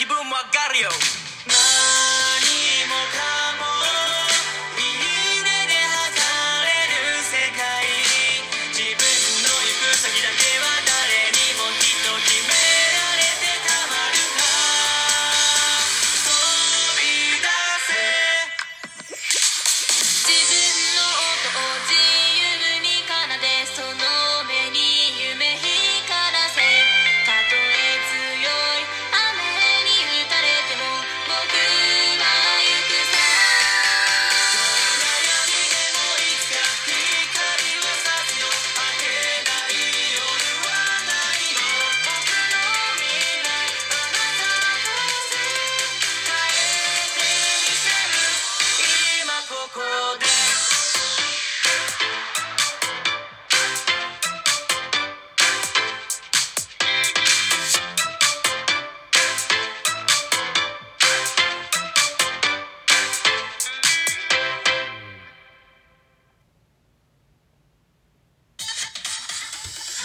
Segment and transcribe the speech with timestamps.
[0.00, 1.29] Kibu Magario.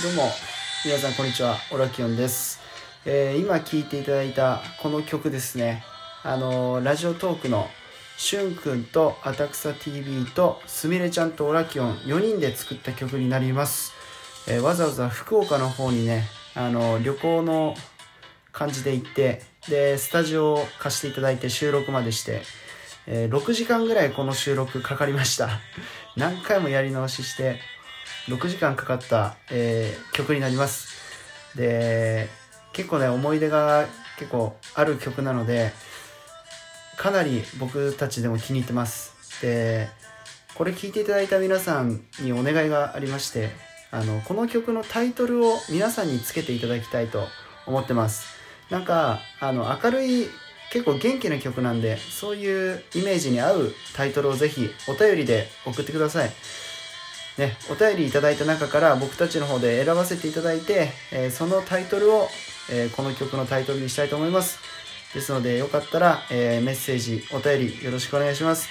[0.06, 0.30] どうも
[0.86, 2.60] 皆さんこんにちはオラキオンです、
[3.06, 5.84] えー今聴いていただいたこの曲ですね。
[6.22, 7.68] あのーラジオトークの
[8.16, 13.94] しゅんくんとあたくさ TV とすみれちゃんとオラキオン4人で作った曲になります、
[14.48, 17.74] えーわざわざ福岡の方にねあのー旅行の
[18.52, 22.44] 感じで行ってでスタジオを貸していただいて収録までして、
[23.08, 25.50] えー6時間ぐらいこの収録かかりました。
[26.16, 27.60] 何回もやり直しして
[28.28, 30.88] 6時間かかった、えー曲になります。
[31.56, 32.28] で
[32.74, 33.88] 結構ね思い出が
[34.18, 35.72] 結構ある曲なので
[36.98, 39.42] かなり僕たちでも気に入ってます。
[39.42, 39.90] で
[40.56, 43.50] これ聴いていただいた皆さんにお願いがありまして
[43.92, 47.28] あのこの曲のタイトルを皆さんにつけていただきたいと
[47.66, 48.26] 思ってます。
[48.70, 50.28] なんかあの明るい
[50.72, 56.32] 結構元気な曲なんでそういうイメージに合うタイトルをぜひお便りで送ってください。
[57.38, 62.30] ね、お便りいただいた中から僕たちの方で選ばせていただいて、えーそのタイトルを、
[62.72, 64.60] えーこの曲のタイトルにしたいと思います。
[65.14, 68.70] ですのでよかったら、えーメッセージお便りよろしくお願いします。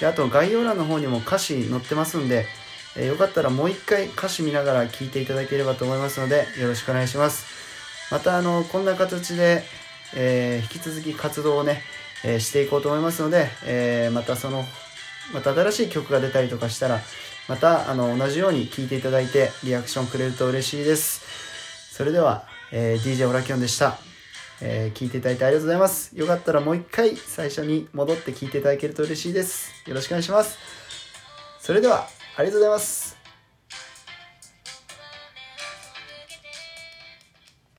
[0.00, 2.46] であと概要欄の方にも歌詞載ってますんで、
[2.96, 7.44] えよかったらもう一回歌詞見ながら聴いていただければと思いますのでよろしくお願いします。
[8.10, 9.62] またあのこんな形で、
[10.14, 11.82] え引き続き活動をね、
[12.24, 14.64] えしていこうと思いますので、えまたその
[15.34, 17.02] また新しい曲が出たりとかしたら
[17.50, 21.20] またあの同じように聞いていただいてリアクションくれると嬉しいです。
[21.92, 23.98] それでは、えー DJ オラキオンでした、
[24.60, 26.16] えー聞いていただいてありがとうございます。
[26.16, 29.72] よかったらもう一回最初に戻って聞いていただけると嬉しいです。
[29.84, 30.58] よろしくお願いします。
[31.58, 32.06] それでは
[32.36, 33.19] ありがとうございます。